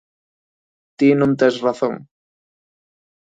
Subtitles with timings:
[0.97, 1.93] Ti non tés razón.